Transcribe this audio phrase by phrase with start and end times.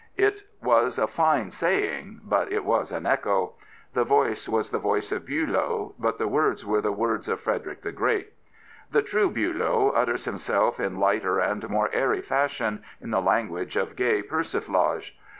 [0.17, 3.53] It was a fine saying; but it was an echo.
[3.93, 7.83] The voice was the voice of Billow, but the words were the words of Frederick
[7.83, 8.33] the Great.
[8.89, 13.95] The true Billow utters himself in lighter and more airy fashion, in the language of
[13.95, 15.15] gay persiflage.